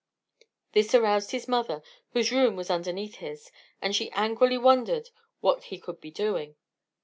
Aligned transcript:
This 0.71 0.95
aroused 0.95 1.29
his 1.29 1.47
mother, 1.47 1.83
whose 2.13 2.31
room 2.31 2.55
was 2.55 2.71
underneath 2.71 3.17
his, 3.17 3.51
and 3.83 3.95
she 3.95 4.09
angrily 4.13 4.57
wondered 4.57 5.11
what 5.41 5.65
he 5.65 5.77
could 5.77 6.01
be 6.01 6.09
doing. 6.09 6.55